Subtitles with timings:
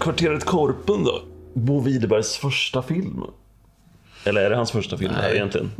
[0.00, 1.22] Kvarteret Korpen då?
[1.54, 3.24] Bo Widerbergs första film.
[4.24, 5.36] Eller är det hans första film här Nej.
[5.36, 5.70] egentligen?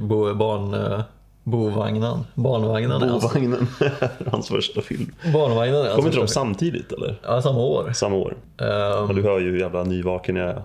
[0.08, 1.00] Bo, barn, eh,
[1.44, 2.18] bovagnen.
[2.34, 3.00] Barnvagnen.
[3.00, 5.14] Bovagnen är hans första film.
[5.32, 7.20] Barnvagnen är Kommer inte de samtidigt eller?
[7.22, 7.92] Ja, samma år.
[7.94, 8.36] Samma år?
[8.56, 10.62] Ja, du hör ju hur jävla nyvaken jag är.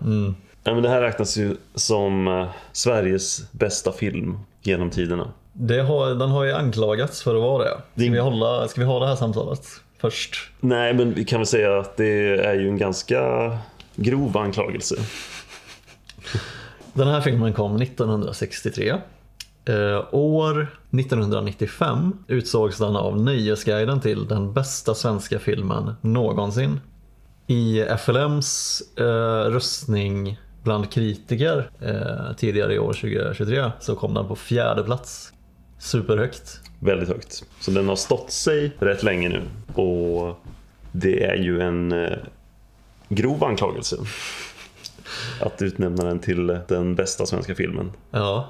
[0.64, 5.28] Ja, men det här räknas ju som eh, Sveriges bästa film genom tiderna.
[5.54, 8.04] det har, den har ju anklagats för att vara det.
[8.04, 9.66] Ska, vi, hålla, ska vi ha det här samtalet
[9.98, 10.52] först?
[10.60, 13.52] Nej, men vi kan väl säga att det är ju en ganska
[13.96, 14.96] grov anklagelse.
[16.94, 18.96] Den här filmen kom 1963.
[19.66, 26.80] Eh, år 1995 utsågs den av Nöjesguiden till den bästa svenska filmen någonsin.
[27.48, 34.36] I FLMs eh, röstning bland kritiker eh, tidigare i år 2023 så kom den på
[34.36, 35.34] fjärde plats.
[35.80, 36.62] Superhögt.
[36.86, 37.44] Väldigt högt.
[37.60, 39.42] Så den har stått sig rätt länge nu.
[39.82, 40.40] Och
[40.92, 42.18] det är ju en eh,
[43.10, 43.98] grov anklagelse.
[45.42, 47.92] Att utnämna den till den bästa svenska filmen.
[48.12, 48.50] Ja.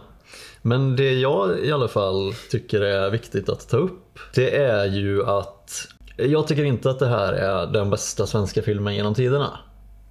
[0.61, 5.25] Men det jag i alla fall tycker är viktigt att ta upp det är ju
[5.25, 9.59] att jag tycker inte att det här är den bästa svenska filmen genom tiderna.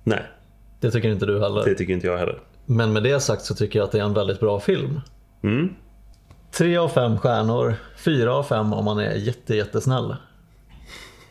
[0.04, 0.22] Nej,
[0.80, 1.64] Det tycker inte du heller.
[1.64, 2.38] det tycker inte jag heller.
[2.66, 5.00] Men med det sagt så tycker jag att det är en väldigt bra film.
[5.42, 5.74] Mm.
[6.56, 10.16] Tre av fem stjärnor, fyra av fem om man är jätte, jättesnäll.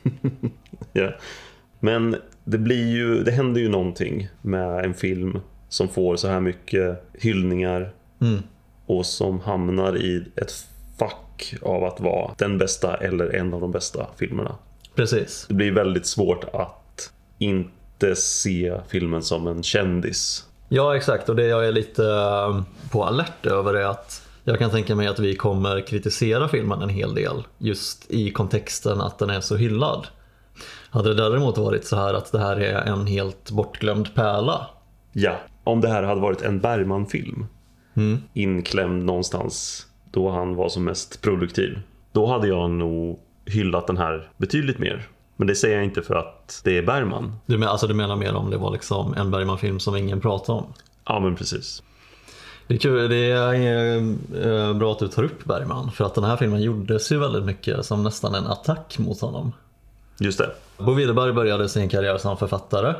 [0.96, 1.10] Ja.
[1.80, 6.40] Men det blir ju, det händer ju någonting med en film som får så här
[6.40, 8.44] mycket hyllningar Mm.
[8.86, 10.52] och som hamnar i ett
[11.00, 14.56] fack av att vara den bästa eller en av de bästa filmerna.
[14.96, 15.46] Precis.
[15.48, 20.48] Det blir väldigt svårt att inte se filmen som en kändis.
[20.70, 24.70] Ja exakt och det jag är lite eh, på alert över är att jag kan
[24.72, 29.30] tänka mig att vi kommer kritisera filmen en hel del just i kontexten att den
[29.30, 30.08] är så hyllad.
[30.90, 34.68] Hade det däremot varit så här att det här är en helt bortglömd pärla
[35.14, 37.46] Ja, om det här hade varit en Bergman-film
[38.34, 41.80] inklämd någonstans då han var som mest produktiv.
[42.12, 45.08] Då hade jag nog hyllat den här betydligt mer.
[45.36, 47.36] Men det säger jag inte för att det är Bergman.
[47.46, 50.54] du, men, alltså, du menar mer om det var liksom en Bergman-film som ingen pratar
[50.54, 50.66] om?
[51.06, 51.84] Ja, men precis.
[52.74, 53.96] Det är, kul, det är
[54.70, 57.44] eh, bra att du tar upp Bergman för att den här filmen gjordes ju väldigt
[57.44, 59.52] mycket som nästan en attack mot honom.
[60.20, 60.50] Just det.
[60.78, 62.94] Bo Widerberg började sin karriär som författare.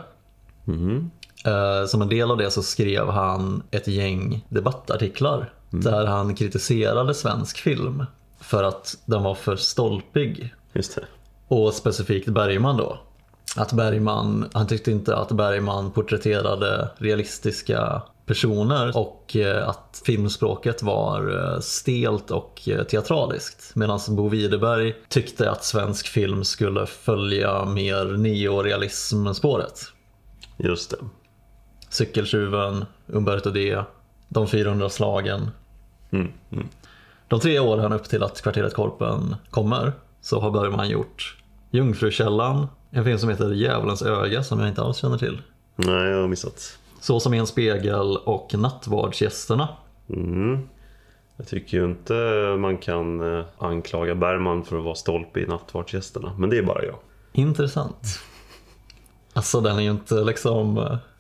[1.46, 7.14] Eh, Som en del av det så skrev han ett gäng debattartiklar där han kritiserade
[7.14, 8.06] svensk film
[8.40, 10.54] för att den var för stolpig.
[10.74, 11.04] Just det.
[11.48, 12.98] Och specifikt Bergman då.
[13.58, 21.54] Att Bergman, han tyckte inte att Bergman porträtterade realistiska personer och eh, att filmspråket var
[21.54, 23.76] eh, stelt och eh, teatraliskt.
[23.76, 29.80] Medan Bo Widerberg tyckte att svensk film skulle följa mer neorealism-spåret.
[30.58, 30.98] Just det.
[31.90, 33.84] Cykeltjuven, Umberto D,
[34.30, 35.50] De 400 slagen.
[36.12, 36.68] Mm, mm.
[37.28, 41.38] De tre åren upp till att Kvarteret Korpen kommer så har Bergman gjort
[41.72, 45.42] Jungfrukällan, en film som heter Djävulens öga som jag inte alls känner till.
[45.76, 46.78] Nej, jag har missat.
[47.04, 49.68] Så som en spegel och Nattvardsgästerna.
[50.10, 50.60] Mm.
[51.38, 52.14] Jag tycker ju inte
[52.60, 56.36] man kan eh, anklaga Bergman för att vara stolpe i Nattvardsgästerna.
[56.38, 56.96] Men det är bara jag.
[57.34, 58.20] Intressant.
[59.34, 60.76] Alltså den är ju inte liksom,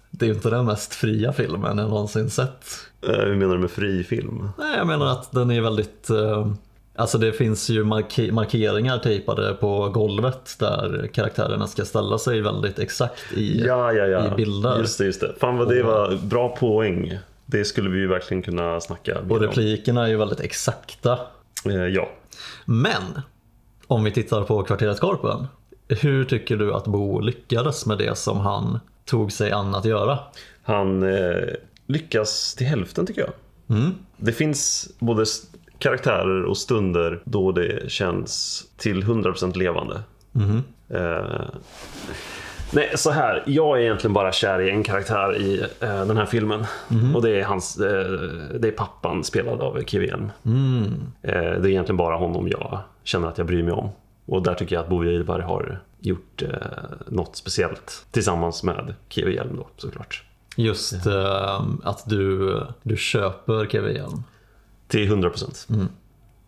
[0.10, 2.66] det är ju inte den mest fria filmen jag någonsin sett.
[3.08, 4.50] Eh, Hur menar du med fri film?
[4.58, 6.52] Nej, jag menar att den är väldigt eh,
[6.96, 12.80] Alltså det finns ju marke- markeringar tejpade på golvet där karaktärerna ska ställa sig väldigt
[12.80, 14.28] exakt i, Ja, ja, ja.
[14.28, 14.80] i bilder.
[14.80, 15.34] Just det, just det.
[15.40, 17.18] Fan vad det var bra poäng.
[17.46, 21.20] Det skulle vi ju verkligen kunna snacka Och replikerna är ju väldigt exakta.
[21.66, 22.10] Eh, ja.
[22.66, 23.02] Men
[23.88, 25.48] om vi tittar på Kvarteret Korpen.
[25.88, 30.20] Hur tycker du att Bo lyckades med det som han tog sig an att göra?
[30.64, 31.36] Han eh,
[31.88, 33.32] lyckas till hälften tycker jag.
[33.78, 33.92] Mm.
[34.18, 35.26] Det finns både
[35.84, 40.02] karaktärer och stunder då det känns till 100% levande.
[40.32, 40.64] Mhm.
[40.90, 41.42] Eh,
[42.74, 43.44] nej, så här.
[43.46, 46.66] Jag är egentligen bara kär i en karaktär i eh, den här filmen.
[47.16, 48.12] Och det är, hans, eh,
[48.60, 50.32] det är pappan spelad av Kiwi Hjelm.
[50.46, 50.84] Mm.
[51.22, 53.90] Eh, det är egentligen bara honom jag känner att jag bryr mig om.
[54.26, 56.50] Och där tycker jag att Bo Widerberg har gjort eh,
[57.08, 58.06] något speciellt.
[58.12, 60.24] Tillsammans med Kiwi Hjelm då såklart.
[60.56, 64.24] Just eh, att du, du köper Kevin Hjelm.
[64.94, 65.88] Till 100%.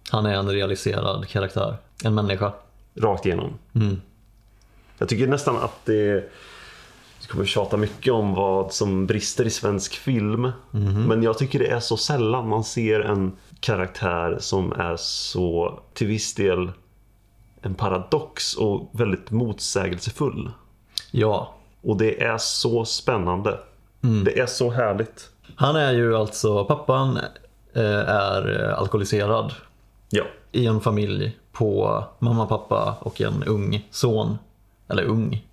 [0.09, 1.77] Han är en realiserad karaktär.
[2.03, 2.53] En människa.
[2.95, 3.53] Rakt igenom.
[3.75, 4.01] Mm.
[4.97, 6.30] Jag tycker nästan att det...
[7.21, 10.51] Vi kommer tjata mycket om vad som brister i svensk film.
[11.07, 16.07] Men jag tycker det är så sällan man ser en karaktär som är så till
[16.07, 16.71] viss del
[17.62, 20.51] en paradox och väldigt motsägelsefull.
[21.12, 23.59] Ja, Och det är så spännande.
[24.25, 25.30] Det är så härligt.
[25.56, 27.19] Han är ju alltså, pappan
[27.83, 29.54] är eh, alkoholiserad
[30.10, 34.38] Ja, i en familj på mamma, pappa och en ung son.
[34.88, 35.45] Eller ung.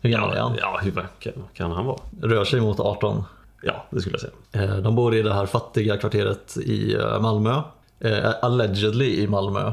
[0.00, 0.56] Hur gammal är ja, han?
[0.60, 1.98] ja hur kan, kan han vara?
[2.22, 3.24] Rör sig mot 18.
[3.62, 4.64] Ja, det skulle jag säga.
[4.70, 7.62] Eh, De bor i det här fattiga kvarteret i eh, Malmö.
[8.00, 9.72] Eh, Allegedly i Malmö.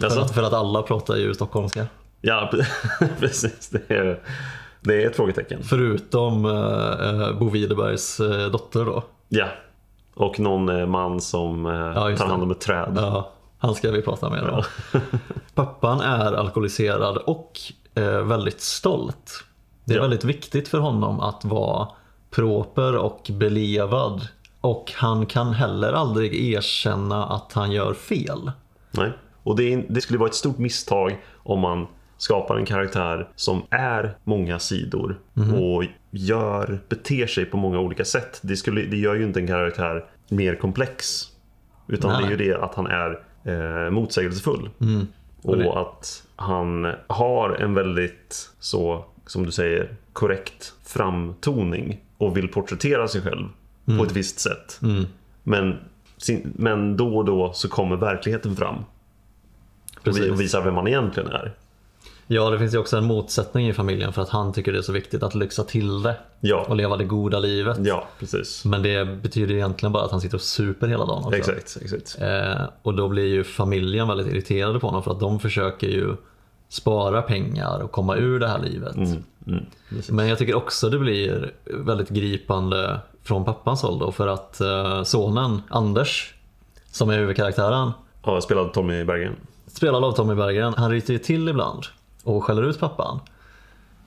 [0.00, 1.86] För att, för att alla pratar ju stockholmska.
[2.20, 2.52] ja,
[3.20, 3.68] precis.
[3.68, 4.20] Det är,
[4.80, 5.62] det är ett frågetecken.
[5.62, 9.02] Förutom eh, eh, Bo Widerbergs eh, dotter då.
[9.28, 9.48] Ja.
[10.20, 12.92] Och någon eh, man som eh, Ja, tar hand om ett träd.
[12.96, 14.62] Ja, han ska vi prata med om.
[15.54, 17.58] Pappan är alkoholiserad och
[17.94, 19.44] eh, väldigt stolt.
[19.84, 20.02] Det är Ja.
[20.02, 21.88] väldigt viktigt för honom att vara
[22.30, 24.28] proper och belevad.
[24.60, 28.52] Och han kan heller aldrig erkänna att han gör fel.
[28.90, 29.12] Nej.
[29.42, 31.86] Och det, är, det skulle vara ett stort misstag om man
[32.20, 35.18] skapar en karaktär som är många sidor
[35.54, 38.38] och gör, beter sig på många olika sätt.
[38.42, 41.26] Det, skulle, det gör ju inte en karaktär mer komplex.
[41.88, 42.20] Utan Nej.
[42.20, 44.70] det är ju det att han är eh, motsägelsefull.
[45.42, 52.36] Och, Och det- att han har en väldigt, så som du säger, korrekt framtoning och
[52.36, 53.48] vill porträttera sig själv
[53.98, 54.80] på ett visst sätt.
[55.42, 55.76] Men,
[56.16, 58.76] sin, men då och då så kommer verkligheten fram
[60.02, 60.30] Precis.
[60.30, 61.52] och visar vem man egentligen är.
[62.32, 64.82] Ja, det finns ju också en motsättning i familjen för att han tycker det är
[64.82, 67.76] så viktigt att lyxa till det Ja, och leva det goda livet.
[67.80, 68.64] ja precis.
[68.64, 71.36] Men det betyder egentligen bara att han sitter och super hela dagen också.
[71.36, 72.16] Exakt, exakt.
[72.20, 76.16] Eh, och då blir ju familjen väldigt irriterade på honom för att de försöker ju
[76.68, 78.96] spara pengar och komma ur det här livet.
[78.96, 79.64] Mm, mm.
[80.08, 85.02] Men jag tycker också det blir väldigt gripande från pappans håll då för att eh,
[85.02, 86.34] sonen Anders,
[86.92, 87.90] som är huvudkaraktären,
[88.24, 89.36] Ja, jag spelade Tommy Berggren.
[89.66, 91.84] spelad av Tommy Berggren, han ryter ju till ibland
[92.24, 93.20] och skäller ut pappan.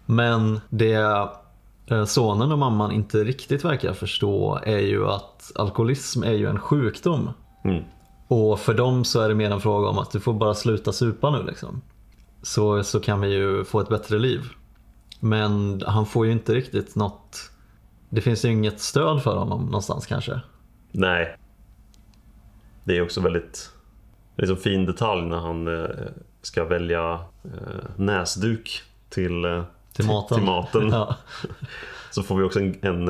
[0.05, 1.29] Men det
[1.87, 6.59] eh, sonen och mamman inte riktigt verkar förstå är ju att alkoholism är ju en
[6.59, 7.29] sjukdom.
[7.63, 7.83] Mm.
[8.27, 10.91] Och för dem så är det mer en fråga om att du får bara sluta
[10.91, 11.81] supa nu liksom.
[12.41, 14.41] Så, så kan vi ju få ett bättre liv.
[15.19, 17.51] Men han får ju inte riktigt något...
[18.09, 20.41] Det finns ju inget stöd för honom någonstans kanske.
[20.91, 21.37] Nej.
[22.83, 23.71] Det är också väldigt
[24.37, 25.89] liksom fin detalj när han eh,
[26.43, 29.63] ska välja eh, näsduk till, eh,
[29.93, 30.37] Till maten.
[30.37, 30.89] Till maten.
[30.91, 31.15] Ja.
[32.11, 33.07] Så får vi också en, en,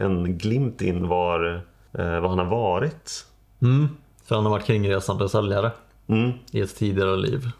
[0.00, 1.62] en glimt in var,
[1.92, 3.26] eh, var han har varit.
[3.62, 3.88] Mm,
[4.24, 5.70] för han har varit kringresande säljare
[6.06, 6.30] Mm.
[6.52, 7.50] i ett tidigare liv.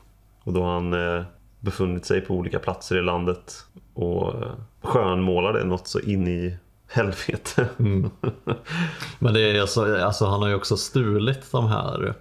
[0.44, 1.24] Och då har han eh,
[1.60, 3.54] befunnit sig på olika platser i landet
[3.94, 4.52] och eh,
[4.82, 6.56] skönmålade något så in i
[6.88, 7.68] helvete.
[9.18, 12.14] Men det är alltså, alltså, han har ju också stulit de här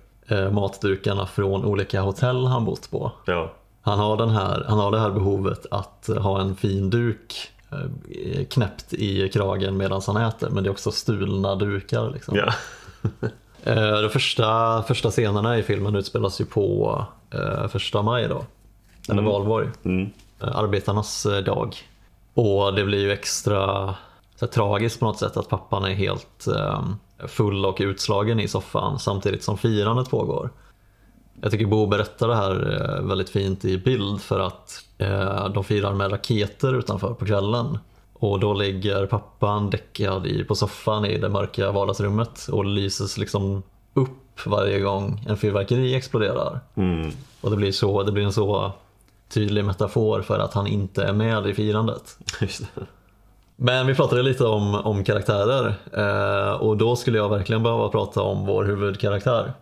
[0.52, 3.12] matdukarna från olika hotell han bott på.
[3.26, 3.52] ja.
[3.81, 8.46] Han har, den här, han har det här behovet att ha en fin duk eh,
[8.46, 12.10] knäppt i kragen medan han äter men det är också stulna dukar.
[12.10, 12.36] Liksom.
[12.38, 12.54] ja.
[13.64, 18.44] Eh, De första, första scenerna i filmen utspelas ju på eh, första maj då.
[19.10, 19.68] Eller valborg.
[19.84, 20.10] Mm.
[20.42, 21.76] Eh, Arbetarnas eh, dag.
[22.34, 23.86] Och det blir ju extra
[24.36, 26.83] så här, tragiskt på något sätt att pappan är helt eh,
[27.28, 30.49] full och utslagen i soffan samtidigt som firandet pågår.
[31.42, 35.64] Jag tycker Bo berättar det här eh, väldigt fint i bild för att eh, de
[35.64, 37.78] firar med raketer utanför på kvällen.
[38.14, 43.64] Och då ligger pappan däckad i, på soffan i det mörka vardagsrummet och lyses liksom
[43.94, 46.59] upp varje gång en fyrverkeri exploderar.
[46.76, 47.11] Mm.
[47.42, 48.71] Och det blir, så, det blir en så
[49.30, 52.18] tydlig metafor för att han inte är med i firandet.
[53.61, 58.21] Men vi pratade lite om, om karaktärer eh, och då skulle jag verkligen behöva prata
[58.21, 59.54] om vår huvudkaraktär.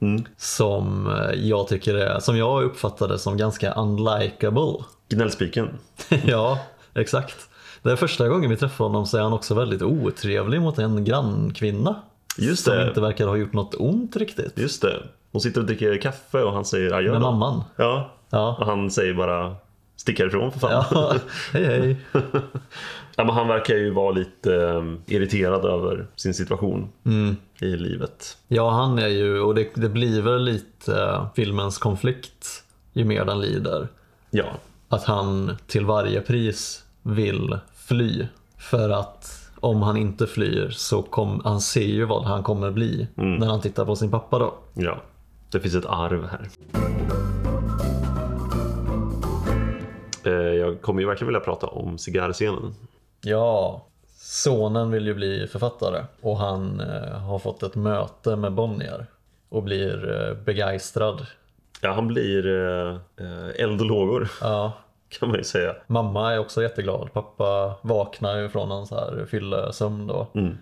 [0.00, 0.24] Mm.
[0.36, 4.84] Som eh, jag tycker är, som jag uppfattade som ganska unlikable.
[5.08, 5.68] Gnällspiken.
[6.24, 6.58] ja,
[6.94, 7.36] exakt.
[7.82, 11.04] Det är första gången vi träffar honom så är han också väldigt otrevlig mot en
[11.04, 11.96] grannkvinna.
[12.38, 12.88] Just som det.
[12.88, 14.58] inte verkar ha gjort något ont riktigt.
[14.58, 15.02] Just det.
[15.32, 17.62] Hon sitter och dricker kaffe och han säger adjö Med då." mamman.
[17.76, 18.10] Ja.
[18.30, 18.56] Ja.
[18.60, 19.56] Och han säger bara
[19.96, 20.70] stick härifrån för fan.
[20.90, 21.14] Ja,
[21.52, 21.96] hej hej.
[23.16, 26.88] Ja, men han verkar ju vara lite eh, irriterad över sin situation
[27.60, 28.36] i livet.
[28.48, 33.40] Ja, han är ju, och det, det blir väl lite filmens konflikt ju mer den
[33.40, 33.88] lider.
[34.30, 34.44] Ja,
[34.88, 38.26] Att han till varje pris vill fly.
[38.58, 43.06] För att om han inte flyr så kom, han ser ju vad han kommer bli
[43.14, 44.54] när han tittar på sin pappa då.
[44.74, 45.02] ja.
[45.50, 46.48] Det finns ett arv här.
[50.30, 52.74] Jag kommer ju verkligen vilja prata om cigarrscenen.
[53.20, 53.84] Ja,
[54.16, 59.06] sonen vill ju bli författare och han eh, har fått ett möte med Bonnier
[59.48, 61.26] och blir eh, begeistrad.
[61.80, 64.72] Ja, han blir eh, eh, eld och lågor Ja,
[65.08, 65.76] kan man ju säga.
[65.86, 67.12] Mamma är också jätteglad.
[67.12, 70.26] Pappa vaknar ju från så här fyllesömn då.
[70.34, 70.58] Mm.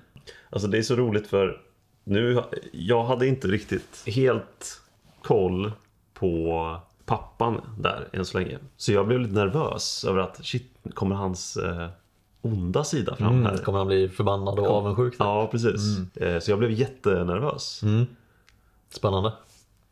[0.50, 1.60] Alltså det är så roligt för
[2.04, 2.42] nu,
[2.72, 4.80] jag hade inte riktigt helt
[5.22, 5.72] koll
[6.14, 6.76] på
[7.12, 8.58] pappan där än så länge.
[8.76, 11.88] Så jag blev lite nervös över att shit, kommer hans eh,
[12.42, 13.50] onda sida fram här?
[13.50, 15.12] Mm, kommer han bli förbannad och avundsjuk?
[15.12, 15.20] typ?
[15.20, 15.80] Ja, precis.
[16.16, 17.82] Eh, så jag blev jättenervös.
[17.82, 18.06] Mm.
[18.90, 19.32] Spännande.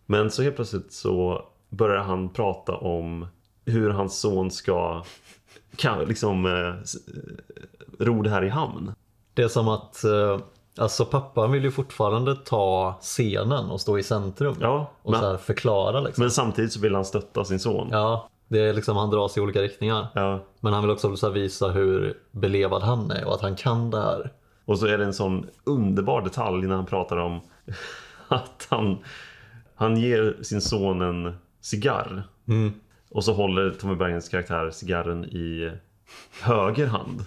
[0.06, 3.26] Men så helt plötsligt så börjar han prata om
[3.64, 5.04] hur hans son ska
[5.76, 6.74] kan, liksom eh,
[8.04, 8.92] ro det här i hamn.
[9.34, 10.40] Det är som att eh,
[10.78, 14.56] alltså pappan vill ju fortfarande ta scenen och stå i centrum.
[14.60, 16.22] Ja, och så men, här förklara liksom.
[16.22, 17.88] men samtidigt så vill han stötta sin son.
[17.90, 20.06] Ja, det är liksom han dras i olika riktningar.
[20.14, 20.44] Ja.
[20.60, 24.00] Men han vill också så visa hur belevad han är och att han kan det
[24.00, 24.32] här.
[24.64, 27.40] Och så är det en sån underbar detalj när han pratar om
[28.28, 28.98] att han,
[29.74, 32.22] han ger sin son en cigarr.
[32.48, 32.72] Mm.
[33.10, 35.72] Och så håller Tommy Bergens karaktär cigarren i
[36.42, 37.24] höger hand.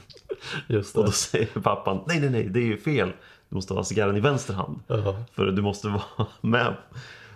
[0.68, 1.08] Just Och det.
[1.08, 3.12] då säger pappan, nej nej nej, det är ju fel.
[3.50, 4.80] Du måste ha cigarren i vänster hand.
[4.88, 5.16] Ja.
[5.36, 6.74] För du måste vara med,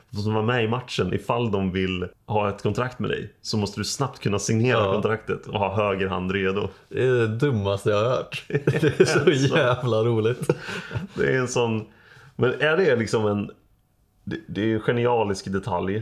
[0.10, 1.14] du måste vara med i matchen.
[1.14, 4.94] Ifall de vill ha ett kontrakt med dig så måste du snabbt kunna signera Ja.
[4.94, 6.68] kontraktet och ha höger hand redo.
[6.90, 8.44] Det är det dummaste jag har hört.
[8.48, 10.50] Det är så jävla roligt.
[11.14, 11.86] Det är en sån...
[12.36, 13.52] Men är det liksom en...
[14.48, 15.96] Det, är en genialisk detalj.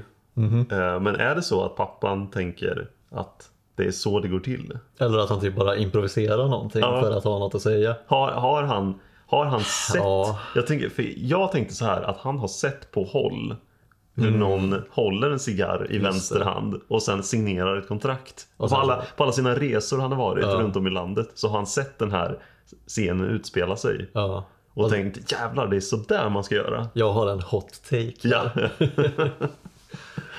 [0.71, 4.77] Eh, Men är det så att pappan tänker att det är så det går till?
[4.99, 7.01] Eller att han typ bara improviserar någonting Ja.
[7.01, 7.95] för att ha något att säga.
[8.07, 9.95] Har, har, han, har han sett?
[9.95, 10.39] Ja.
[10.55, 13.55] Jag, tänker, för jag tänkte så här att han har sett på håll
[14.17, 16.47] hur någon håller en cigarr i vänster Mm.
[16.47, 16.53] det.
[16.53, 18.47] hand och sen signerar ett kontrakt.
[18.57, 20.51] Och Och på, alla, på alla sina resor han har varit Ja.
[20.51, 22.39] runt om i landet så har han sett den här
[22.87, 24.09] scenen utspela sig.
[24.13, 24.45] Ja.
[24.73, 26.87] Och tänkt jävlar det är så där man ska göra.
[26.93, 28.13] Jag har en hot take.
[28.23, 28.49] Ja.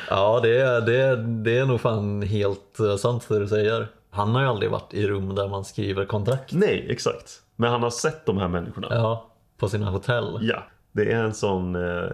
[0.08, 3.88] Ja, det är, det, är, det är nog fan helt eh, sant det du säger.
[4.10, 6.52] Han har ju aldrig varit i rum där man skriver kontrakt.
[6.52, 7.42] Nej, exakt.
[7.56, 8.88] Men han har sett de här människorna.
[8.90, 8.96] Ja.
[8.96, 10.38] Ja, på sina hotell.
[10.92, 12.10] Det är en sån eh,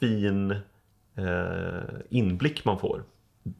[0.00, 0.50] fin
[1.16, 3.02] eh, inblick man får.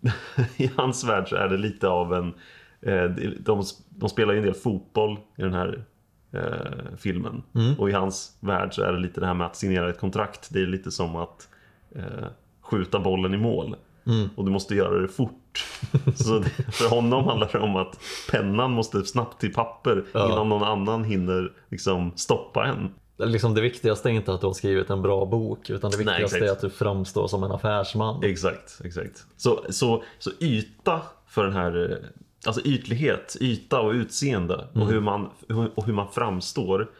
[0.56, 2.34] I hans värld så är det lite av en...
[2.80, 3.04] Eh,
[3.40, 5.84] de, de spelar ju en del fotboll i den här
[6.32, 7.42] eh, filmen.
[7.78, 10.48] Och i hans värld så är det lite det här med att signera ett kontrakt.
[10.52, 11.48] Det är lite som att
[11.94, 12.26] eh,
[12.76, 13.76] skjuta bollen i mål.
[14.36, 15.66] Och du måste göra det fort.
[16.16, 17.98] Så för honom handlar det om att
[18.30, 20.26] pennan måste snabbt till papper Ja.
[20.32, 22.90] innan någon annan hinner liksom stoppa en.
[23.30, 26.04] Liksom det viktigaste är inte att du har skrivit en bra bok utan det Nej,
[26.06, 26.48] viktigaste exakt.
[26.48, 28.24] är att du framstår som en affärsman.
[28.24, 29.26] Exakt, exakt.
[29.36, 31.96] Så, så, så yta för den här, eh,
[32.46, 35.28] alltså ytlighet, yta och utseende och, hur man,
[35.74, 36.90] och hur man framstår.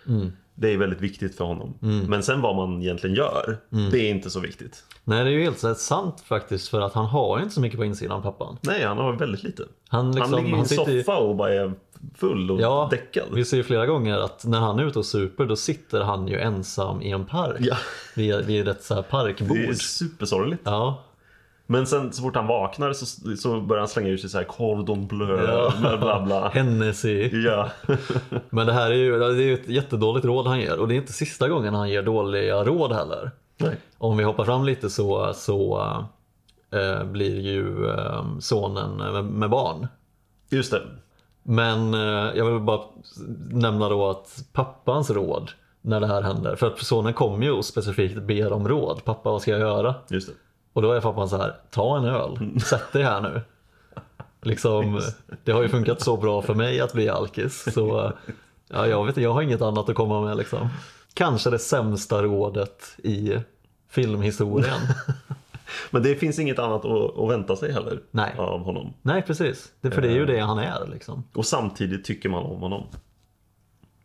[0.62, 1.75] Det är väldigt viktigt för honom.
[2.09, 3.57] Men sen vad man egentligen gör,
[3.90, 4.85] det är inte så viktigt.
[5.04, 7.85] Nej, det är ju helt sant faktiskt för att han har inte så mycket på
[7.85, 8.59] insidan pappan.
[8.61, 9.64] Nej, han har väldigt lite.
[9.88, 11.73] Han, liksom, han ligger i en soffa och bara är
[12.14, 13.25] full och Ja, däckad.
[13.33, 16.28] vi ser ju flera gånger att när han är ute och super då sitter han
[16.28, 17.57] ju ensam i en park.
[17.61, 17.76] Ja.
[18.16, 19.57] Vid, vid ett så här parkbord.
[19.57, 20.62] Det är supersorgligt.
[20.64, 21.02] Ja,
[21.66, 24.45] Men sen så fort han vaknar så, så börjar han slänga ut sig så här
[24.45, 25.73] cordon bleu, Ja.
[25.99, 26.49] bla bla.
[26.54, 27.31] Hennessy.
[27.45, 27.71] Ja.
[28.50, 30.95] Men det här är ju det är ju ett jättedåligt råd han ger och det
[30.95, 33.31] är inte sista gången han ger dåliga råd heller.
[33.59, 33.76] Nej.
[33.99, 35.81] Om vi hoppar fram lite så, så
[36.73, 39.87] eh, blir ju eh, sonen med, med barn.
[40.50, 40.83] Just det.
[41.42, 42.81] Men eh, jag vill bara
[43.50, 45.50] nämna då att pappans råd
[45.81, 49.04] när det här händer, för att sonen kommer ju och specifikt ber om råd.
[49.04, 49.95] Pappa vad ska jag göra?
[50.09, 50.35] Just det.
[50.73, 53.41] Och då är pappan så här, ta en öl, sätt dig här nu.
[54.43, 55.00] Liksom,
[55.45, 58.12] det har ju funkat så bra för mig att bli alkis så
[58.69, 60.69] ja, jag vet inte, jag har inget annat att komma med liksom.
[61.14, 63.37] Kanske det sämsta rådet i
[63.88, 64.81] filmhistorien.
[65.91, 68.35] Men det finns inget annat att, vänta sig heller Nej.
[68.38, 68.95] av honom.
[69.02, 71.25] Nej precis, det, för det är ju det han är liksom.
[71.35, 72.87] Och samtidigt tycker man om honom.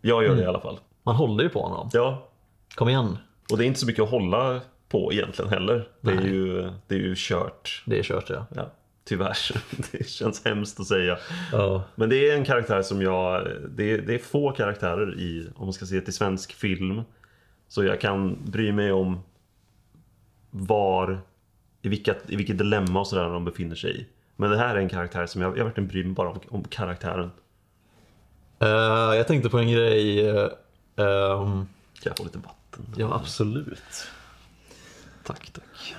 [0.02, 0.80] Jag gör det i alla fall.
[1.04, 1.90] Man håller ju på honom.
[1.94, 2.28] Ja,
[2.76, 3.18] Kom igen,
[3.52, 5.88] och det är inte så mycket att hålla på egentligen heller.
[6.02, 6.28] Det är Nej.
[6.34, 7.84] ju, det är ju kört.
[7.86, 8.46] det är kört ja.
[8.56, 8.72] Ja,
[9.04, 9.38] tyvärr.
[9.92, 11.18] Det känns hemskt att säga.
[11.52, 11.84] ja.
[11.96, 13.48] Men det är en karaktär som jag...
[13.70, 17.02] Det är, det är få karaktärer i, om man ska se till svensk film.
[17.68, 19.20] Så jag kan bry mig om
[20.52, 21.20] var,
[21.82, 24.06] i, vilka, i vilket dilemma och sådär de befinner sig i.
[24.36, 26.64] Men det här är en karaktär som jag, jag verkligen bryr mig bara om, om
[26.64, 27.32] karaktären.
[28.60, 28.68] Eh,
[29.18, 30.28] jag tänkte på en grej.
[30.30, 30.44] eh,
[30.96, 31.68] ehm,
[32.02, 32.86] Kan jag få lite vatten?
[32.98, 34.08] ja absolut.
[35.28, 35.96] Tack, tack.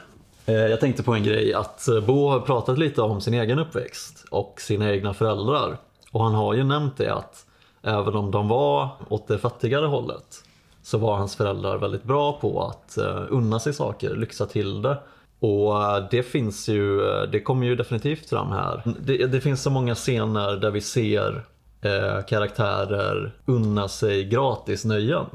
[0.46, 3.58] Eh, jag tänkte på en grej att eh, Bo har pratat lite om sin egen
[3.58, 5.76] uppväxt och sina egna föräldrar.
[6.10, 7.46] Och han har ju nämnt det att
[7.82, 10.44] även om de var åt det fattigare hållet
[10.82, 14.98] så var hans föräldrar väldigt bra på att eh, unna sig saker, lyxa till det.
[15.40, 15.74] Och
[16.10, 17.00] det finns ju,
[17.32, 18.82] det kommer ju definitivt fram här.
[19.00, 21.44] Det, det finns så många scener där vi ser
[21.80, 25.26] eh, karaktärer unna sig gratis nöjen.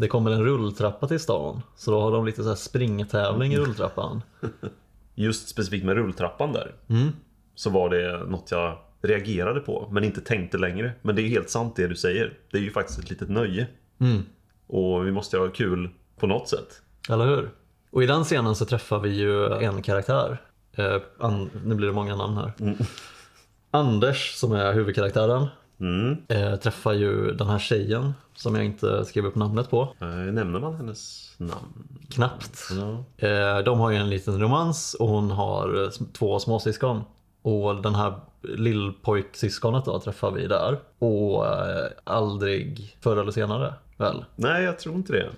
[0.00, 3.58] Det kommer en rulltrappa till stan, så då har de lite så här springtävling i
[3.58, 4.22] rulltrappan.
[5.14, 6.74] Just specifikt med rulltrappan där.
[6.88, 7.08] Mm.
[7.54, 10.92] Så var det något jag reagerade på men inte tänkte längre.
[11.02, 12.38] Men det är helt sant det du säger.
[12.50, 13.66] Det är ju faktiskt ett litet nöje.
[13.98, 14.22] Mm.
[14.66, 16.82] Och vi måste ha kul på något sätt.
[17.08, 17.50] Eller hur?
[17.90, 20.42] Och i den scenen så träffar vi ju en karaktär.
[20.72, 20.96] Eh,
[21.64, 22.52] nu blir det många namn här.
[23.70, 25.46] Anders som är huvudkaraktären
[25.80, 26.16] Mm.
[26.28, 29.94] eh, träffar ju den här tjejen som jag inte skrev upp namnet på.
[30.00, 31.88] Eh, nämner man hennes namn?
[32.08, 32.58] Knappt.
[32.70, 33.26] Ja.
[33.28, 37.02] Eh, de har ju en liten romans och hon har två småsyskon.
[37.42, 40.78] Och den här lillpojksyskonet då träffar vi där.
[40.98, 41.44] Och
[42.04, 44.24] aldrig förr eller senare väl.
[44.36, 45.30] Nej, jag tror inte det.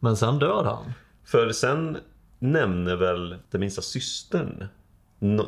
[0.00, 0.92] Men sen dör han.
[1.24, 1.96] För sen
[2.38, 4.68] nämner väl den minsta systern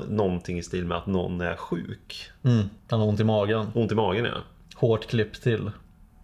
[0.09, 2.31] någonting i stil med att någon är sjuk.
[2.45, 2.65] Mm.
[2.91, 3.67] Han har ont i magen.
[3.75, 4.35] Ont i magen ja.
[4.75, 5.71] Hårt klipp till.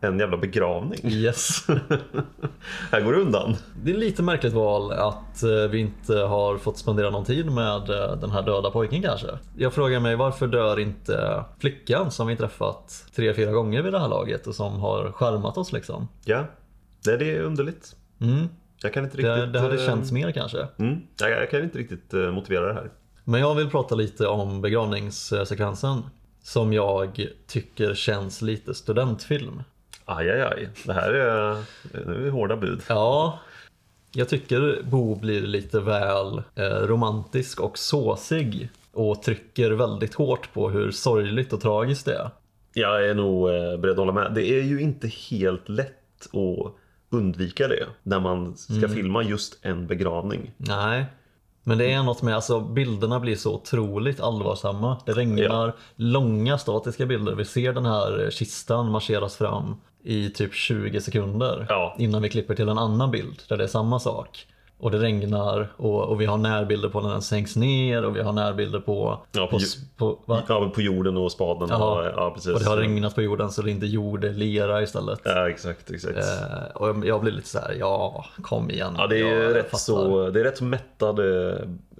[0.00, 1.00] En jävla begravning.
[1.04, 1.66] Yes.
[2.92, 3.56] Här går det undan.
[3.82, 7.90] Det är lite märkligt val att eh, vi inte har fått spendera någon tid med
[7.90, 9.26] eh, den här döda pojken kanske.
[9.56, 13.98] Jag frågar mig varför dör inte flickan som vi träffat tre, fyra gånger vid det
[13.98, 16.08] här laget och som har skärmat oss liksom.
[16.24, 16.44] Ja,
[17.04, 17.96] det det är underligt.
[18.20, 18.48] Mm.
[18.82, 19.52] Jag kan inte Det, riktigt...
[19.52, 20.68] det hade eh, känts mer kanske.
[20.78, 22.90] Mm, jag, jag kan inte riktigt motivera det här.
[23.24, 26.02] Men jag vill prata lite om begravningssekvensen.
[26.42, 29.62] Som jag tycker känns lite studentfilm.
[30.04, 30.68] Aj, aj, aj.
[30.84, 32.82] Det här är, det är hårda bud.
[32.88, 33.38] Ja,
[34.12, 38.68] jag tycker Bo blir lite väl eh, romantisk och såsig.
[38.92, 42.30] Och trycker väldigt hårt på hur sorgligt och tragiskt det är.
[42.74, 44.34] Jag är nog eh, beredd att hålla med.
[44.34, 46.74] Det är ju inte helt lätt att
[47.10, 50.52] undvika det när man ska filma just en begravning.
[50.56, 51.06] Nej.
[51.64, 54.96] Men det är något med, alltså bilderna blir så otroligt allvarsamma.
[55.06, 57.34] Det regnar långa statiska bilder.
[57.34, 61.66] Vi ser den här kistan marscheras fram i typ 20 sekunder.
[61.68, 61.96] Ja.
[61.98, 64.46] Innan vi klipper till en annan bild där det är samma sak.
[64.84, 68.22] Och det regnar och, och vi har närbilder på när den sänks ner och vi
[68.22, 69.18] har närbilder på...
[69.32, 69.58] Ja, på
[69.96, 70.40] på, på?
[70.48, 71.68] Ja, på jorden och spaden.
[71.70, 72.04] Ja.
[72.04, 72.52] Ja, ja precis.
[72.52, 75.20] Och det har regnat på jorden så det är inte jord, det är lera istället.
[75.24, 76.18] Ja, exakt, exakt.
[76.18, 78.94] Eh, och jag blir lite så här, ja kom igen.
[78.98, 79.78] Ja, det är, rätt fattar.
[79.78, 81.58] så, det är rätt så mättade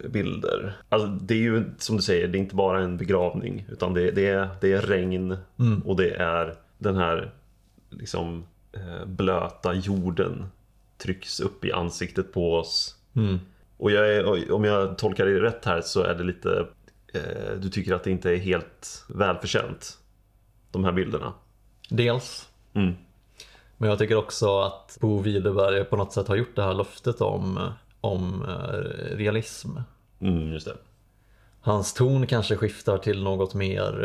[0.09, 0.77] bilder.
[0.89, 3.67] Alltså, det är ju som du säger, det är inte bara en begravning.
[3.69, 5.37] Utan det, det, är, det är regn
[5.85, 7.31] och det är den här
[7.91, 10.47] liksom, eh, blöta jorden
[10.99, 12.97] trycks upp i ansiktet på oss.
[13.17, 13.39] Mm.
[13.77, 16.67] Och jag är, om jag tolkar det rätt här så är det lite
[17.15, 19.99] eh, Du tycker att det inte är helt välförtjänt
[20.71, 21.33] De här bilderna
[21.89, 22.49] Dels.
[22.75, 22.95] mm.
[23.77, 27.21] Men jag tycker också att Bo Widerberg på något sätt har gjort det här löftet
[27.21, 29.71] om, om eh, realism.
[30.21, 30.77] Mm, just det
[31.61, 34.05] Hans ton kanske skiftar till något mer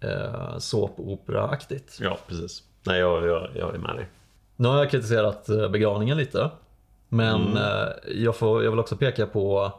[0.00, 1.98] eh, eh, såpoperaaktigt.
[2.00, 4.08] Ja, precis Nej, jag, jag, jag är med dig
[4.56, 6.50] Nu har jag kritiserat eh, begravningen lite.
[7.08, 9.72] Men eh, jag, får, jag vill också peka på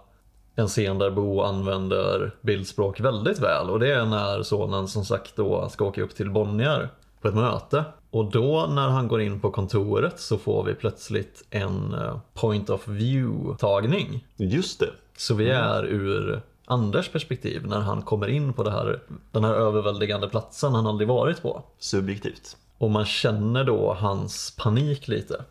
[0.56, 3.70] en scen där Bo använder bildspråk väldigt väl.
[3.70, 6.90] Och det är när sonen som sagt då ska åka upp till Bonnier
[7.22, 7.84] på ett möte.
[8.12, 12.70] Och då när han går in på kontoret så får vi plötsligt en eh, point
[12.70, 14.28] of view tagning.
[14.36, 19.00] Just det Så vi är ur Anders perspektiv när han kommer in på här,
[19.32, 21.64] den här överväldigande platsen han aldrig varit på.
[21.80, 25.46] Subjektivt Och man känner då hans panik lite.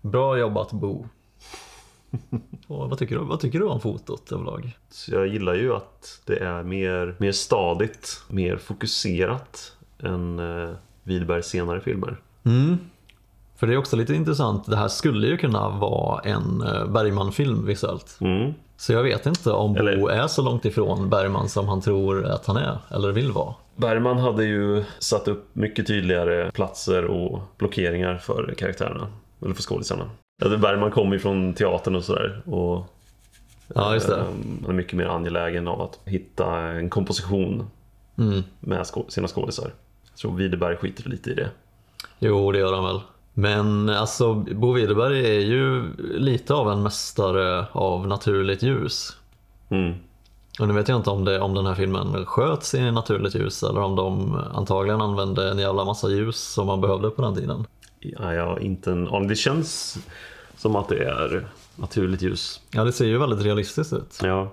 [0.00, 1.06] Bra jobbat Bo.
[2.66, 4.78] Och vad, tycker du, vad tycker du om fotot överlag?
[4.90, 11.80] Så jag gillar ju att det är mer, mer stadigt Mer fokuserat Än eh, senare
[11.80, 12.78] filmer Mm.
[13.56, 17.66] För det är också lite intressant, det här skulle ju kunna vara en eh, Bergman-film
[17.66, 18.18] visuellt.
[18.20, 18.54] mm.
[18.80, 22.26] Så jag vet inte om Bo Eller- är så långt ifrån Bergman som han tror
[22.26, 23.54] att han är, eller vill vara.
[23.76, 29.06] Bergman hade ju satt upp mycket tydligare platser och blockeringar för karaktärerna.
[29.44, 30.10] Eller för skådisarna.
[30.58, 32.42] Bergman kommer ju från teatern och sådär.
[32.46, 32.86] Och
[33.74, 34.16] Ja, just det.
[34.16, 34.24] eh,
[34.62, 37.70] Han är mycket mer angelägen av att hitta en komposition
[38.18, 38.42] Mm.
[38.60, 39.70] med sina skådisar.
[40.10, 41.50] Jag tror Widerberg skiter lite i det.
[42.18, 43.00] Jo, det gör han väl.
[43.38, 49.16] Men alltså, Bo Widerberg är ju lite av en mästare av naturligt ljus.
[49.68, 49.94] Mm.
[50.60, 53.62] Och nu vet jag inte om, det, om den här filmen sköts i naturligt ljus
[53.62, 57.66] eller om de antagligen använde en jävla massa ljus som man behövde på den tiden.
[58.00, 59.28] Ja, jag har inte en aning.
[59.28, 59.98] Det känns
[60.56, 62.60] som att det är naturligt ljus.
[62.70, 64.20] Ja, det ser ju väldigt realistiskt ut.
[64.22, 64.50] Ja,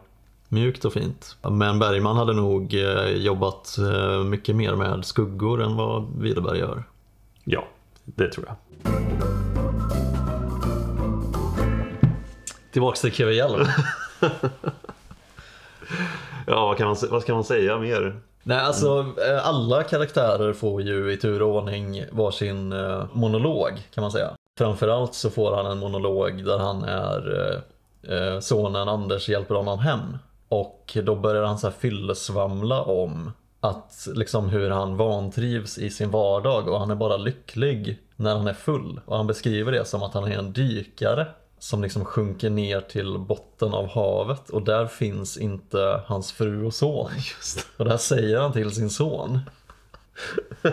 [0.49, 1.37] Mjukt och fint.
[1.41, 6.83] Men Bergman hade nog eh, jobbat eh, mycket mer med skuggor än vad Widerberg gör.
[7.43, 7.67] ja
[8.05, 8.55] det tror jag.
[12.71, 13.65] Tillbaks till KVL.
[16.47, 18.19] Ja, vad kan man, vad ska man säga mer?
[18.43, 24.01] Nej, alltså eh, alla karaktärer får ju i tur och ordning varsin eh, monolog kan
[24.01, 24.31] man säga.
[24.57, 27.53] Framförallt så får han en monolog där han är
[28.09, 30.17] eh, sonen Anders hjälper honom hem.
[30.49, 33.31] Och då börjar han så här fyllesvamla om
[33.65, 38.47] att liksom hur han vantrivs i sin vardag och han är bara lycklig när han
[38.47, 38.99] är full.
[39.05, 41.27] Och han beskriver det som att han är en dykare
[41.59, 46.73] som liksom sjunker ner till botten av havet och där finns inte hans fru och
[46.73, 47.11] son.
[47.37, 49.39] Just Och det här säger han till sin son.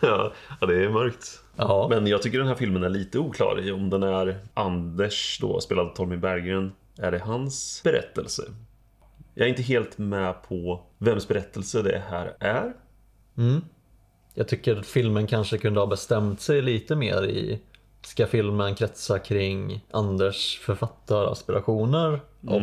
[0.00, 1.40] ja, det är mörkt.
[1.56, 5.38] Ja, Men jag tycker den här filmen är lite oklar i om den är Anders
[5.40, 6.72] då, spelad av Tommy Berggren.
[6.98, 8.42] Är det hans berättelse?
[9.38, 12.72] Jag är inte helt med på vems berättelse det här är.
[14.34, 17.60] jag tycker att filmen kanske kunde ha bestämt sig lite mer i
[18.02, 22.60] Ska filmen kretsa kring Anders författaraspirationer och,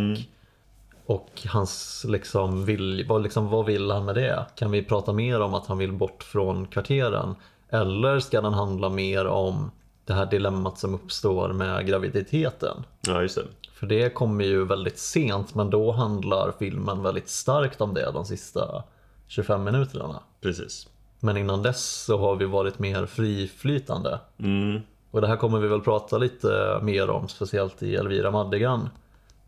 [1.05, 4.45] och hans liksom vill, vad, liksom, vad vill han med det?
[4.55, 7.35] Kan vi prata mer om att han vill bort från kvarteren?
[7.69, 9.71] Eller ska den handla mer om
[10.05, 12.83] det här dilemmat som uppstår med graviditeten?
[13.07, 13.43] Ja, just det.
[13.83, 18.25] För det kommer ju väldigt sent men då handlar filmen väldigt starkt om det de
[18.25, 18.83] sista
[19.27, 20.19] 25 minuterna.
[20.41, 20.87] Precis.
[21.19, 24.19] Men innan dess så har vi varit mer friflytande.
[24.39, 24.81] Mm.
[25.11, 28.89] Och det här kommer vi väl prata lite mer om, speciellt i Elvira Madigan.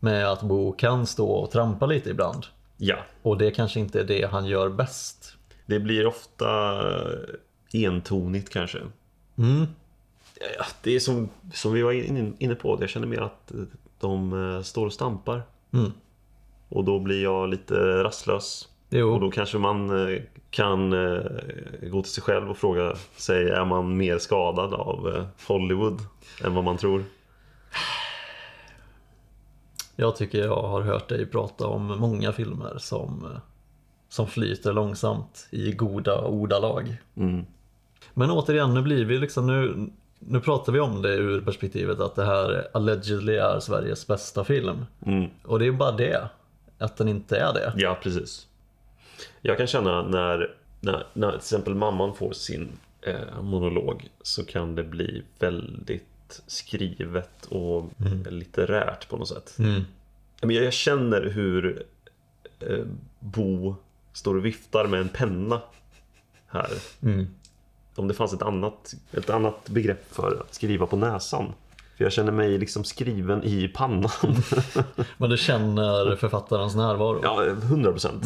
[0.00, 2.46] Med att Bo kan stå och trampa lite ibland.
[2.76, 5.36] Ja, Och det kanske inte är det han gör bäst.
[5.66, 6.80] det blir ofta
[7.72, 8.78] entonigt kanske.
[9.38, 9.66] Mm.
[10.58, 13.52] Ja, det är som, som vi var in- inne på, jag känner mer att
[14.00, 15.42] de eh, står och stampar.
[15.72, 15.92] Mm.
[16.68, 18.68] Och då blir jag lite rastlös.
[18.88, 21.22] Och Jo, då kanske man eh, kan eh,
[21.82, 26.00] gå till sig själv och fråga sig, är man mer skadad av Hollywood
[26.44, 27.04] än vad man tror?
[29.96, 33.28] jag tycker jag har hört dig prata om många filmer som,
[34.08, 36.96] som flyter långsamt i goda ordalag.
[37.16, 37.46] Mm.
[38.14, 42.14] Men återigen, nu blir vi liksom nu, nu pratar vi om det ur perspektivet att
[42.14, 44.86] det här allegedly är Sveriges bästa film.
[45.06, 45.30] Mm.
[45.44, 46.28] Och det är bara det,
[46.78, 47.72] att den inte är det.
[47.76, 48.46] Ja, precis.
[49.42, 52.68] Jag kan känna när, när, när till exempel mamman får sin
[53.00, 57.90] eh, monolog så kan det bli väldigt skrivet och
[58.30, 59.58] litterärt på något sätt.
[59.58, 59.82] Mm.
[60.40, 61.86] Men jag, jag känner hur
[62.60, 62.84] eh,
[63.20, 63.74] Bo
[64.12, 65.60] står och viftar med en penna
[66.46, 66.70] här.
[67.02, 67.26] Mm.
[67.96, 71.52] Om det fanns ett annat, ett annat begrepp för att skriva på näsan.
[71.96, 74.10] För jag känner mig liksom skriven i pannan.
[75.16, 77.20] Men du känner författarens närvaro.
[77.22, 78.24] ja, 100 procent.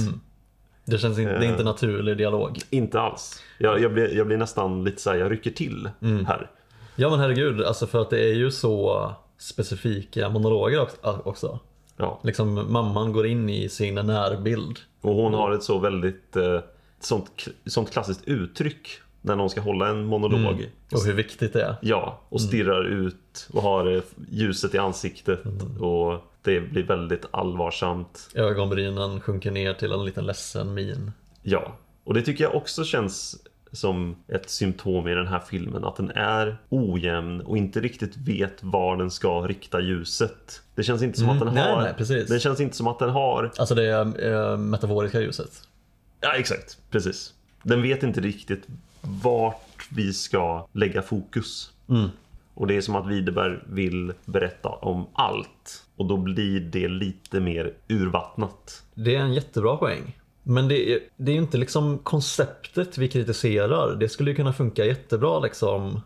[0.85, 2.59] Det känns inte, det är inte naturlig dialog.
[2.71, 3.43] Inte alls.
[3.59, 5.91] Jag, jag, blir, jag blir nästan lite såhär, jag rycker till
[6.27, 6.51] här.
[6.97, 10.89] Ja men herregud, alltså för att det är ju så specifika monologer
[11.25, 11.59] också.
[11.97, 12.21] Ja.
[12.25, 14.79] Liksom mamman går in i sin närbild.
[15.01, 16.61] Och hon har ett så väldigt eh,
[17.01, 18.89] sånt, sånt klassiskt uttryck
[19.23, 20.71] när någon ska hålla en monolog.
[20.93, 21.77] Och hur viktigt det är.
[21.81, 25.41] Ja, och stirrar ut och har eh, ljuset i ansiktet
[25.81, 28.29] och det blir väldigt allvarsamt.
[28.35, 31.13] Ögonbrynen sjunker ner till en liten ledsen min.
[31.43, 33.37] Ja, och det tycker jag också känns
[33.73, 38.63] som ett symptom i den här filmen att den är ojämn och inte riktigt vet
[38.63, 40.63] var den ska rikta ljuset.
[40.75, 41.55] Det känns inte som att den Mm.
[41.65, 42.29] nej, har nej, precis.
[42.29, 45.51] Det känns inte som att den har Alltså det är eh, metaforiska ljuset.
[46.21, 46.79] Ja, exakt.
[46.91, 47.35] Precis.
[47.63, 48.67] Den vet inte riktigt
[49.01, 51.73] vart vi ska lägga fokus.
[51.89, 52.09] Mm.
[52.55, 55.85] Och det är som att Widerberg vill berätta om allt.
[55.97, 58.83] Och då blir det lite mer urvattnat.
[58.95, 60.17] Det är en jättebra poäng.
[60.43, 63.97] Men det är, det är ju inte liksom konceptet vi kritiserar.
[63.97, 66.01] Det skulle ju kunna funka jättebra liksom.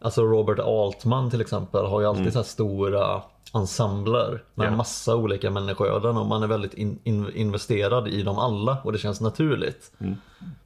[0.00, 3.22] Alltså Robert Altman till exempel har ju alltid så här stora
[3.54, 4.76] ensembler med Ja.
[4.76, 8.98] massa olika människoöden och man är väldigt in, in, investerad i dem alla och det
[8.98, 9.92] känns naturligt.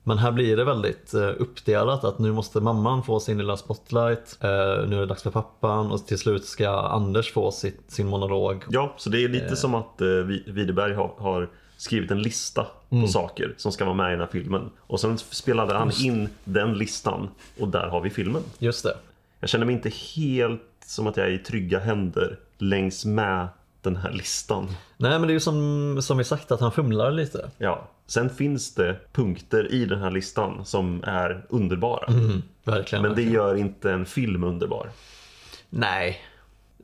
[0.02, 4.38] Men här blir det väldigt eh, uppdelat att nu måste mamman få sin lilla spotlight,
[4.40, 4.48] eh,
[4.88, 8.64] nu är det dags för pappan och till slut ska Anders få sitt, sin monolog.
[8.68, 10.06] Ja, så det är lite som att eh,
[10.46, 14.26] Widerberg har, har skrivit en lista på saker som ska vara med i den här
[14.32, 14.70] filmen.
[14.78, 17.28] Och sen spelade han in den listan
[17.60, 18.42] och där har vi filmen.
[18.58, 18.96] Just det.
[19.40, 23.48] Jag känner mig inte helt som att jag är i trygga händer längs med
[23.82, 24.68] den här listan.
[24.96, 27.50] Nej men det är ju som, som vi sagt att han fumlar lite.
[27.58, 32.06] Ja, sen finns det punkter i den här listan som är underbara.
[32.64, 33.02] Verkligen.
[33.02, 33.32] Men det verkligen.
[33.32, 34.90] gör inte en film underbar.
[35.70, 36.20] Nej.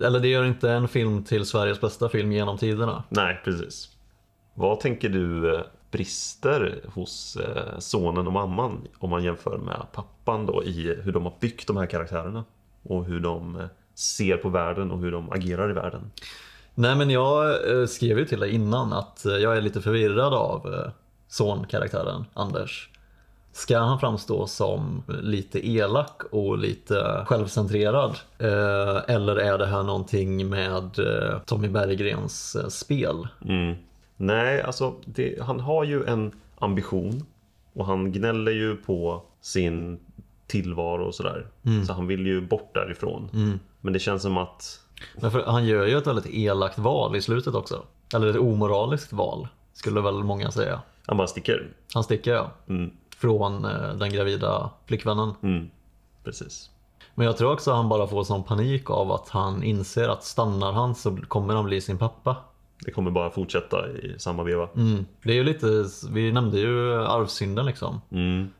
[0.00, 3.04] Eller det gör inte en film till Sveriges bästa film genom tiderna.
[3.08, 3.88] Nej, precis.
[4.54, 10.46] Vad tänker du eh, brister hos eh, sonen och mamman om man jämför med pappan
[10.46, 12.44] då i hur de har byggt de här karaktärerna?
[12.82, 13.66] Och hur de eh,
[14.00, 16.10] ser på världen och hur de agerar i världen.
[16.74, 20.34] Nej men jag eh, skrev ju till dig innan att eh, jag är lite förvirrad
[20.34, 20.92] av eh,
[21.28, 22.88] sonkaraktären Anders.
[23.52, 28.16] Ska han framstå som lite elak och lite självcentrerad?
[29.08, 30.98] Eller är det här någonting med
[31.46, 33.28] Tommy Berggrens spel?
[33.44, 33.74] Mm.
[34.16, 37.24] Nej, alltså det, han har ju en ambition
[37.72, 39.98] och han gnäller ju på sin
[40.46, 41.46] tillvaro och sådär.
[41.86, 43.28] Så han vill ju bort därifrån.
[43.80, 44.80] Men det känns som att
[45.20, 47.82] Men för han gör ju ett väldigt elakt val i slutet också.
[48.14, 50.80] Eller ett omoraliskt val, skulle väl många säga.
[51.06, 51.68] han bara sticker.
[51.94, 52.50] Han sticker ja.
[52.68, 52.90] Mm.
[53.16, 55.32] Från eh, den gravida flickvännen.
[55.42, 55.70] Mm.
[56.24, 56.70] Precis.
[57.14, 60.24] Men jag tror också att han bara får sån panik av att han inser att
[60.24, 62.36] stannar han så kommer han bli sin pappa.
[62.84, 64.68] Det kommer bara fortsätta i samma veva.
[64.76, 65.06] Mm.
[65.22, 68.00] Det är ju lite, vi nämnde ju arvsynden liksom.
[68.10, 68.50] Mm.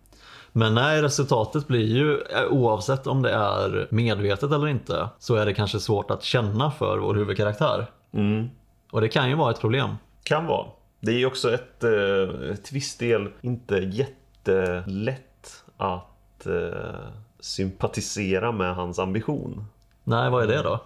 [0.53, 5.47] Men nej, resultatet blir ju eh, oavsett om det är medvetet eller inte så är
[5.47, 7.87] det kanske svårt att känna för vår huvudkaraktär.
[8.13, 8.49] Mm.
[8.93, 9.97] Och det kan ju vara ett problem.
[10.23, 10.67] Kan vara.
[11.01, 17.01] Det är ju också ett, eh, till viss del inte jättelätt att eh,
[17.41, 19.65] sympatisera med hans ambition.
[20.05, 20.81] Nej, vad är det då?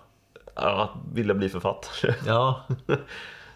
[0.55, 2.15] Att vilja bli författare.
[2.27, 2.63] Ja,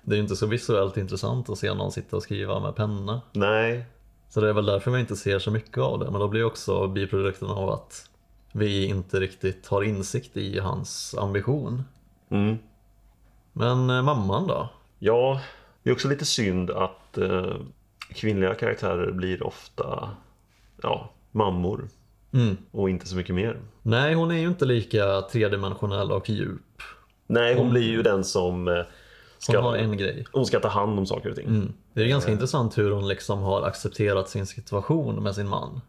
[0.03, 3.21] det är ju inte så visuellt intressant att se någon sitta och skriva med penna.
[3.33, 3.87] Nej,
[4.29, 6.11] Så det är väl därför vi inte ser så mycket av det.
[6.11, 8.11] Men då blir också biprodukten av att
[8.53, 11.83] vi inte riktigt har insikt i hans ambition.
[12.31, 12.59] mm.
[13.53, 14.69] Men eh, mamman då?
[14.99, 15.41] Ja,
[15.83, 17.57] det är också lite synd att eh,
[18.15, 20.11] kvinnliga karaktärer blir ofta
[20.83, 21.89] ja, mammor
[22.33, 22.57] Mm.
[22.71, 23.61] och inte så mycket mer.
[23.83, 26.83] Nej, hon är ju inte lika tredimensionell och djup.
[27.27, 28.85] Nej, hon blir ju den som
[29.49, 30.25] eh, Hon ska, har en grej.
[30.33, 31.47] hon ska ta hand om saker och ting.
[31.47, 31.73] Mm.
[31.93, 35.81] Det är ganska intressant hur hon liksom har accepterat sin situation med sin man.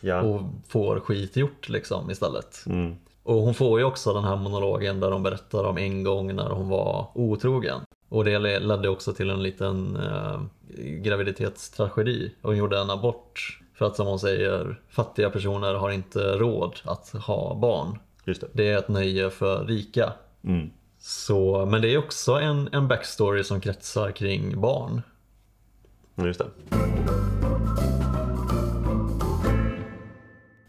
[0.00, 0.20] Ja.
[0.20, 2.62] Och får skit gjort liksom istället.
[2.66, 2.96] Mm.
[3.22, 6.50] Och hon får ju också den här monologen där hon berättar om en gång när
[6.50, 7.80] hon var otrogen.
[8.08, 10.40] Och det ledde också till en liten eh,
[10.78, 12.32] graviditetstragedi.
[12.42, 13.60] Hon gjorde en abort.
[13.74, 17.98] För att som hon säger, fattiga personer har inte råd att ha barn.
[18.24, 18.46] Just det.
[18.52, 20.12] Det är ett nöje för rika.
[20.44, 20.70] Mm.
[21.02, 25.02] Så, men det är också en, en backstory som kretsar kring barn.
[26.14, 26.46] Just det.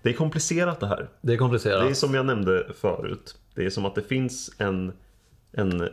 [0.03, 1.09] Det är komplicerat det här.
[1.21, 1.83] Det är komplicerat.
[1.83, 3.37] Det är som jag nämnde förut.
[3.55, 4.93] Det är som att det finns en,
[5.51, 5.89] en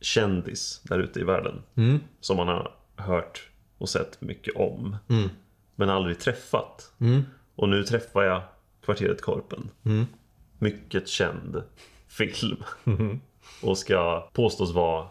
[0.00, 1.62] kändis där ute i världen.
[1.74, 1.98] Mm.
[2.20, 4.96] Som man har hört och sett mycket om.
[5.08, 5.28] Mm.
[5.76, 6.92] Men aldrig träffat.
[6.98, 7.22] Mm.
[7.56, 8.42] Och nu träffar jag
[8.84, 9.70] Kvarteret Korpen.
[9.84, 10.06] Mm.
[10.58, 11.62] Mycket känd
[12.06, 12.64] film.
[13.62, 15.06] Och ska påstås vara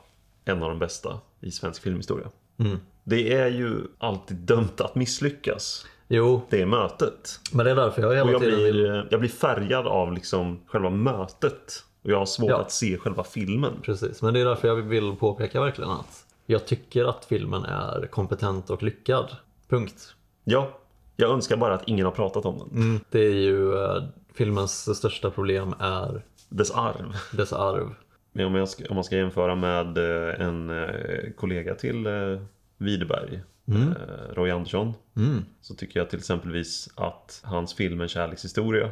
[0.45, 2.27] en av de bästa i svensk filmhistoria.
[2.59, 2.77] Mm.
[3.03, 5.85] Det är ju alltid dömt att misslyckas.
[6.07, 7.39] Jo, Det mötet.
[7.53, 8.73] men det är därför jag hela jag tiden vill...
[8.73, 11.83] blir, jag blir färgad av liksom själva mötet.
[12.03, 12.61] Och jag har svårt Ja.
[12.61, 13.73] att se själva filmen.
[13.83, 18.07] Precis, men det är därför jag vill påpeka verkligen att jag tycker att filmen är
[18.11, 19.35] kompetent och lyckad.
[19.69, 20.15] Punkt.
[20.43, 20.79] Ja,
[21.15, 22.99] jag önskar bara att ingen har pratat om den.
[23.09, 27.15] Det är ju eh, filmens största problem är Dess arv.
[27.31, 27.89] dess arv.
[28.31, 32.41] Men om, jag ska, om man ska jämföra med eh, en eh, kollega till eh,
[32.77, 35.45] Widerberg, eh, Roy Andersson, Mm.
[35.61, 38.91] så tycker jag till exempelvis att hans film En kärlekshistoria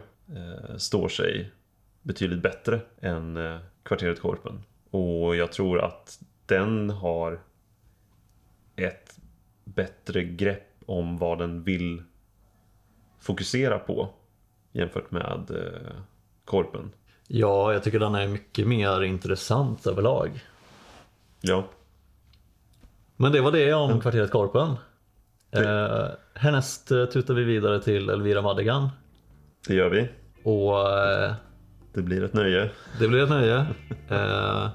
[0.78, 1.52] står sig
[2.02, 3.39] betydligt bättre än
[3.84, 4.63] Kvarteret Korpen.
[4.91, 7.39] Och jag tror att den har
[8.76, 9.19] ett
[9.63, 12.04] bättre grepp om vad den vill
[13.19, 14.10] fokusera på
[14.71, 15.52] jämfört med
[16.45, 16.91] Korpen.
[17.27, 20.39] Ja, jag tycker den är mycket mer intressant överlag.
[21.41, 21.63] Ja,
[23.17, 24.75] Men det var det om kvarteret Korpen.
[25.51, 28.89] Eh, härnäst eh, tutar vi vidare till Elvira Madigan.
[29.67, 30.09] det gör vi.
[30.43, 31.33] Och eh,
[31.93, 32.69] Det blir ett nöje.
[32.99, 33.65] det blir ett nöje.
[34.09, 34.69] Eh,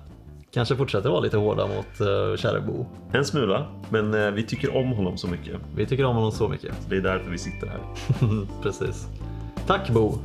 [0.53, 2.87] kanske fortsätter vara lite hårda mot eh, käre Bo.
[3.13, 5.61] En smula, men eh, vi tycker om honom så mycket.
[5.77, 6.75] Vi tycker om honom så mycket.
[6.89, 7.81] Det är därför vi sitter här.
[8.63, 9.07] Precis.
[9.67, 10.19] Tack Bo.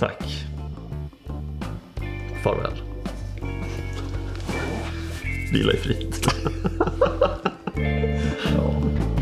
[0.00, 0.46] Tack.
[2.44, 2.72] Farväl.
[5.52, 6.14] Vila i frid.
[8.56, 9.13] Ja.